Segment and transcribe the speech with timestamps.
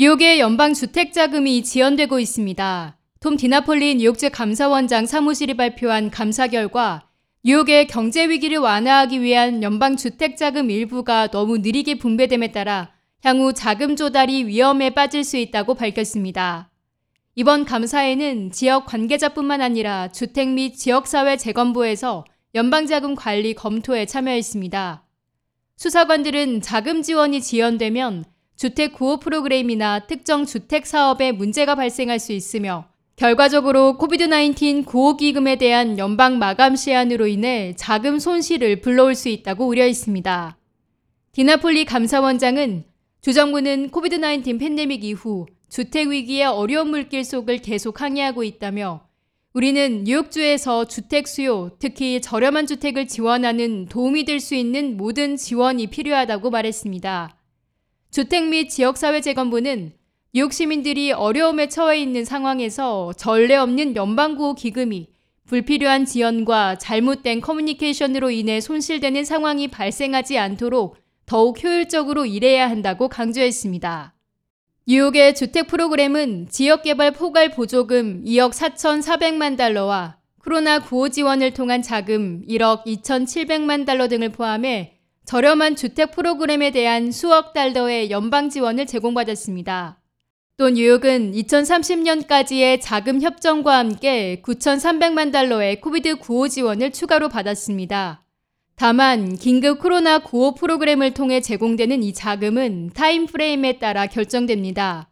[0.00, 2.96] 뉴욕의 연방 주택 자금이 지연되고 있습니다.
[3.20, 7.06] 톰 디나폴리 뉴욕주 감사원장 사무실이 발표한 감사 결과
[7.44, 12.94] 뉴욕의 경제 위기를 완화하기 위한 연방 주택 자금 일부가 너무 느리게 분배됨에 따라
[13.24, 16.70] 향후 자금 조달이 위험에 빠질 수 있다고 밝혔습니다.
[17.34, 22.24] 이번 감사에는 지역 관계자뿐만 아니라 주택 및 지역사회 재건부에서
[22.54, 25.04] 연방자금 관리 검토에 참여했습니다.
[25.76, 28.24] 수사관들은 자금 지원이 지연되면
[28.60, 32.84] 주택 구호 프로그램이나 특정 주택 사업에 문제가 발생할 수 있으며
[33.16, 40.58] 결과적으로 코비드-19 구호 기금에 대한 연방 마감 시한으로 인해 자금 손실을 불러올 수 있다고 우려했습니다.
[41.32, 42.84] 디나폴리 감사원장은
[43.22, 49.06] 주정부는 코비드-19 팬데믹 이후 주택 위기의 어려운 물길 속을 계속 항해하고 있다며
[49.54, 56.50] 우리는 뉴욕주에서 주택 수요, 특히 저렴한 주택을 지원하는 도움이 될 수 있는 모든 지원이 필요하다고
[56.50, 57.39] 말했습니다.
[58.10, 59.92] 주택 및 지역사회 재건부는
[60.34, 65.08] 뉴욕 시민들이 어려움에 처해 있는 상황에서 전례 없는 연방구호 기금이
[65.46, 74.14] 불필요한 지연과 잘못된 커뮤니케이션으로 인해 손실되는 상황이 발생하지 않도록 더욱 효율적으로 일해야 한다고 강조했습니다.
[74.88, 82.86] 뉴욕의 주택 프로그램은 지역개발 포괄 보조금 2억 4,400만 달러와 코로나 구호 지원을 통한 자금 1억
[82.86, 84.99] 2,700만 달러 등을 포함해
[85.30, 90.00] 저렴한 주택 프로그램에 대한 수억 달러의 연방 지원을 제공받았습니다.
[90.56, 98.24] 또 뉴욕은 2030년까지의 자금 협정과 함께 9,300만 달러의 COVID 구호 지원을 추가로 받았습니다.
[98.74, 105.10] 다만 긴급 코로나 구호 프로그램을 통해 제공되는 이 자금은 time frame에 따라 결정됩니다.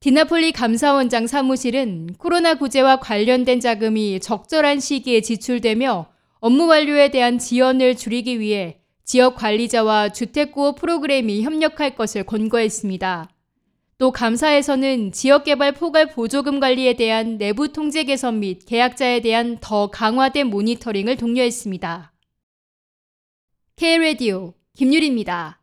[0.00, 6.08] 디나폴리 감사원장 사무실은 코로나 구제와 관련된 자금이 적절한 시기에 지출되며
[6.40, 13.28] 업무 완료에 대한 지연을 줄이기 위해 지역 관리자와 주택구호 프로그램이 협력할 것을 권고했습니다.
[13.98, 20.48] 또 감사에서는 지역개발 포괄 보조금 관리에 대한 내부 통제 개선 및 계약자에 대한 더 강화된
[20.48, 22.12] 모니터링을 독려했습니다.
[23.76, 25.60] K-Radio 김유리입니다.